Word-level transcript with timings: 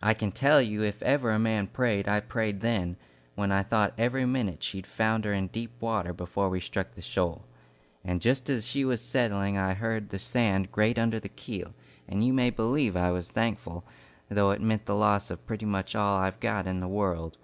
I 0.00 0.14
can 0.14 0.30
tell 0.30 0.62
you 0.62 0.84
if 0.84 1.02
ever 1.02 1.32
a 1.32 1.38
man 1.40 1.66
prayed, 1.66 2.06
I 2.06 2.20
prayed 2.20 2.60
then, 2.60 2.94
when 3.34 3.50
I 3.50 3.64
thought 3.64 3.92
every 3.98 4.24
minute 4.24 4.62
she'd 4.62 4.86
founder 4.86 5.32
in 5.32 5.48
deep 5.48 5.72
water 5.80 6.12
before 6.12 6.48
we 6.48 6.60
struck 6.60 6.94
the 6.94 7.02
shoal. 7.02 7.42
And 8.04 8.20
just 8.20 8.48
as 8.48 8.64
she 8.64 8.84
was 8.84 9.02
settling 9.02 9.58
I 9.58 9.74
heard 9.74 10.10
the 10.10 10.20
sand 10.20 10.70
grate 10.70 11.00
under 11.00 11.18
the 11.18 11.28
keel, 11.28 11.74
and 12.06 12.24
you 12.24 12.32
may 12.32 12.50
believe 12.50 12.96
I 12.96 13.10
was 13.10 13.28
thankful, 13.28 13.82
though 14.30 14.52
it 14.52 14.62
meant 14.62 14.86
the 14.86 14.94
loss 14.94 15.32
of 15.32 15.44
pretty 15.48 15.66
much 15.66 15.96
all 15.96 16.18
I've 16.20 16.38
got 16.38 16.68
in 16.68 16.78
the 16.78 16.86
world. 16.86 17.36